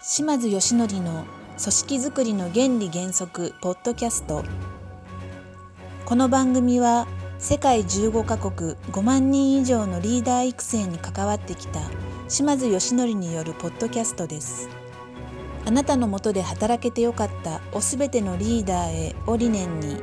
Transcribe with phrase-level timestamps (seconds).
[0.00, 1.24] 島津義則の
[1.58, 4.44] 組織づくりの原理原則ポッドキャスト。
[6.04, 7.08] この番組は
[7.40, 11.80] 世界15カ国5万人以上のリーダー育成に関わってきた
[12.28, 14.68] 島津義則によるポッドキャストです。
[15.66, 20.00] あなたのもとで働けてよかったおすべてのリーダーへを理念に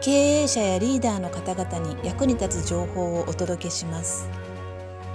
[0.00, 4.28] 経営者やリーダーの方々に役に立つ情報をお届けします。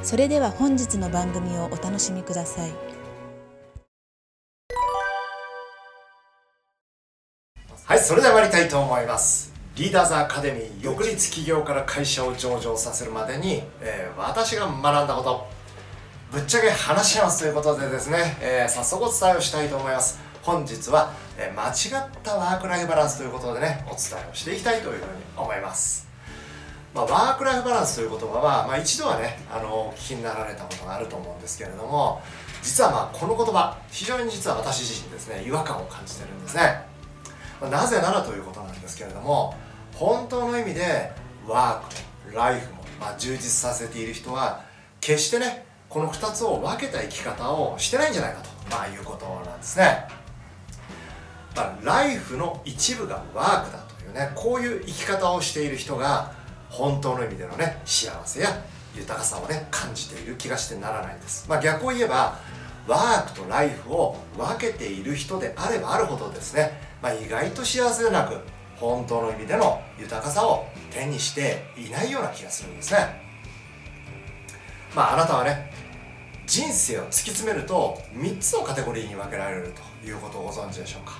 [0.03, 2.94] それでは本日の番組をお楽しみください。
[7.87, 9.53] はいそれでは参りたいと思います。
[9.75, 15.47] リーダーズアカデミー独立企業から会社を上場させるまでに、えー私が学んだこと。
[16.31, 20.19] ぶっちゃけ話しますということでですね、えー早速お伝えをしたいと思います。
[20.41, 25.05] 本日は、えー間違ったワークライフバランスということでねお伝えをしていきたいというふうに
[25.37, 26.07] 思います。
[26.95, 32.19] まあ、ワークライフバランスという言葉は、まあ、一度はねあのお聞きになられたことがあると思うんですけれども
[32.63, 36.84] 実はまあこの言葉非常に実は私自身ですね違和感を感じてるんですね。
[37.61, 39.55] まなぜならということなんですけれども
[39.93, 41.11] 本当の意味で
[41.47, 44.61] ワークもライフも、まあ、充実させている人は
[44.99, 50.07] 決してねこの2つを分けた生き方をしてないんじゃないかと、まあ、いうことなんですね、
[51.55, 56.33] まあ、ライフの一部がワークだというねこういう生き方をしている人が
[56.69, 58.49] 本当の意味でのね幸せや
[58.95, 62.39] 豊かさをね感じている気がしてならないんです、まあ、逆を言えば
[62.87, 68.39] ワークとライフを分けている人であればあるほどですね、まあ、意外と幸せでなく
[68.75, 73.21] 本当の意味での豊かさを手にしていないような気がするんですね。
[74.95, 75.71] まああなたはね
[76.45, 81.13] 人生を突き詰めると3つのカテゴリーに分けられるということをご存知でしょうか。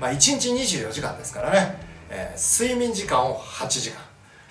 [0.00, 1.78] まあ1日24時間ですからね、
[2.10, 4.00] えー睡眠時間を8時間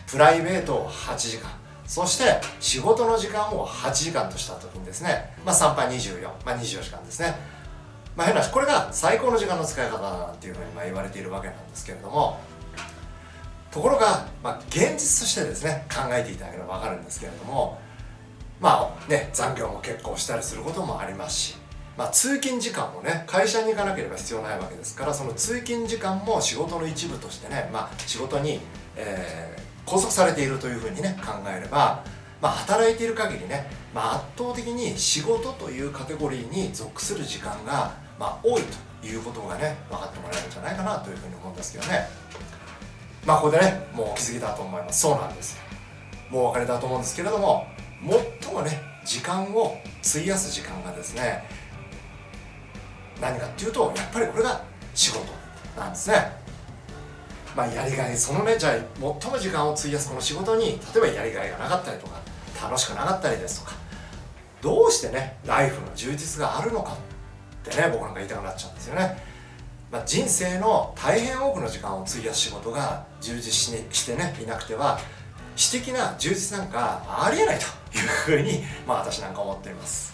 [0.07, 1.49] プライベートを8時間
[1.86, 7.36] そして仕事の時間を8時間とした時にですね、まあ、3杯24、まあ、24時間ですね。
[8.16, 12.39] まあ変な話これが最高の時間の使い方だなっていうふうにまあ言われているわけなんですけれども
[13.72, 17.78] ところが、まあ、現実としてですね考えていただければ分かるんですけれども
[18.62, 21.56] まあね残業も結構したりすることもありますし、
[21.97, 28.62] まあ、通勤時間もね会社に行かなければ必要ないわけですからその通勤時間も仕事の一部としてね、まあ、仕事に、
[28.95, 32.03] えー拘束されているというふうにね考えれば、
[32.41, 38.62] まあ、働いている限りね、まあ、圧倒的に仕事というカテゴリーに属する時間が、まあ、多い
[39.01, 42.07] ということがね分かってもらえるんじゃないかなというふうに思うんですけどね。
[43.25, 45.01] まあここでねもうお気づきだと思います。
[45.01, 45.59] そうなんです
[46.29, 47.66] もうお分かりだと思うんですけれども
[48.41, 51.44] 最もね時間を費やす時間がですね
[53.22, 54.63] 何かっていうとやっぱりこれが
[54.94, 55.25] 仕事
[55.78, 56.44] なんですね。
[57.55, 58.73] まあ、やりがいそのねじゃあ
[59.21, 62.19] 最も時間を費やすこの仕事に例えばやりがいがなかったりとか
[62.61, 63.75] 楽しくなかったりですとか
[64.61, 66.95] どうしてねライフの充実があるのかっ
[67.63, 69.17] てね僕なんか言いたくなっちゃうんですよね、
[69.91, 74.99] まあ、人生の大変多くの時間を費やす仕事が充実し,、ね、してねいなくては
[75.55, 80.13] 私的な充実なんかありえないというふうに、 まあ、私なんか思っています、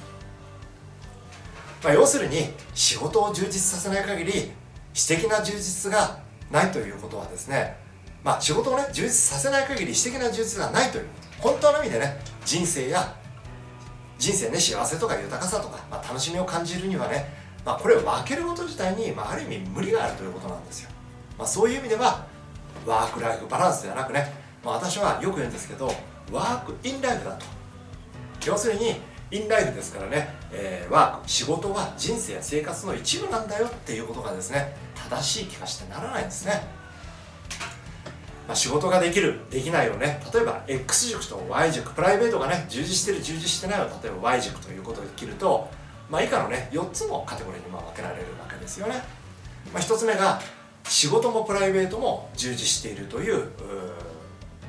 [1.83, 4.51] まあ、要するに仕事を充実させない限り
[4.93, 6.19] 私的な充実が
[6.51, 7.77] ないということはですね
[8.23, 11.07] まあ仕事をね充実させない限り私的な充実がないという
[11.39, 13.15] 本当の意味でね人生や
[14.19, 17.25] 人生ね幸せとか豊かさとか、まあ、楽しみを感じるにはね、
[17.65, 20.89] まあ、これを分けること自体に、まあ、ある意味無理があるということなんですよ、
[21.39, 22.25] まあ、そういう意味では
[22.85, 24.31] ワークライフバランスではなくね、
[24.63, 25.87] まあ、私はよく言うんですけど
[26.31, 27.45] ワークインライフだと。
[28.45, 28.95] 要するに
[29.29, 34.75] インライフですからね、えー、ワーク仕事は人生や生活の一部なんだよっていうことがですね
[35.11, 36.53] 正しい気がしてならないですね、
[38.47, 45.69] まあ、仕事ができるできないをね例えば X 軸と Y 軸プライベートがね充実してる充実してないを例えば Y 軸ということで切ると、
[46.09, 48.95] まあ、以下のね4つのカテゴリーにま分けられるわけですよね、
[49.73, 50.39] まあ、1つ目が
[50.85, 53.49] 仕事もプライベートも充実しているというう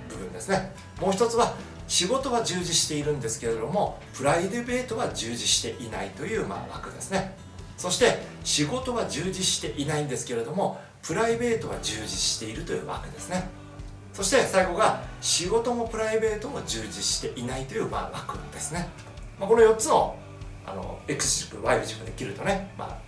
[0.08, 0.72] 部分ですね。
[1.00, 1.54] もう一つは
[1.88, 7.34] 仕事は充実しているんですけれどもプライベートは充実していないというまあ枠ですね。
[7.76, 13.48] そして仕事は充実していないんですけれどもプライベートは充実しているという枠ですね。
[14.12, 18.88] そして最後が仕事もプライベートも充実していないというまあ枠ですね、
[19.40, 20.16] まあ、この4つの
[20.66, 23.00] あの X 軸 Y 軸で切るとね、ま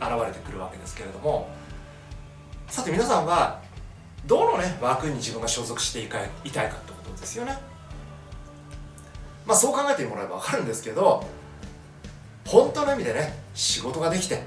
[0.00, 1.48] あ、現れてくるわけですけれども。
[2.68, 3.60] さて皆さんは
[4.26, 7.56] どのね枠に自分が所属していたいかってことですよね。
[9.46, 11.24] まあそう考えてもらえば分かるんですけど
[12.46, 14.42] 本当の意味でね仕事ができて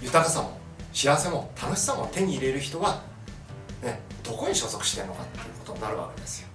[0.00, 0.58] 豊かさも
[0.92, 3.02] 幸せも楽しさも手に入れる人は、
[3.82, 6.48] ね、どこに所属してるのかっていうことになるわけですよ。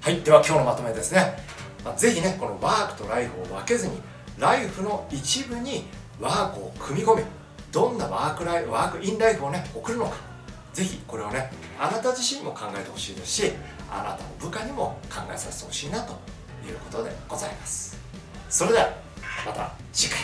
[0.00, 1.36] はいでは今日のまとめですね、
[1.84, 4.00] まあ、ぜひねこのワークとライフを分けずに
[4.36, 5.84] ライフの一部に
[6.20, 7.22] ワークを組み込み
[7.70, 10.16] どんなワークライワークインライフをね送るのか
[10.72, 13.52] ぜひこれをねあなた自身も考えてほしいですし
[13.88, 16.14] あなたの部下にも考えさせてほしいなと
[16.66, 18.01] いうことでございます。
[18.52, 18.92] それでは
[19.46, 20.20] また次回。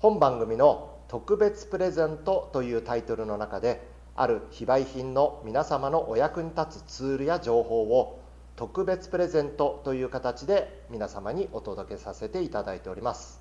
[0.00, 3.86] 本番組の「特別プレゼント」というタイトルの中で
[4.16, 8.18] ある非売品の皆様のお役に立つツールや情報を
[8.56, 13.40] 特別プレゼントという形で皆様にお届けさせていただいております。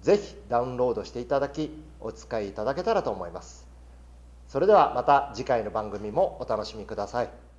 [0.00, 1.70] ぜひダウンロードしていただき
[2.00, 3.68] お使いいただけたらと思います。
[4.48, 7.51] それではまた次回の番組もお楽しみください。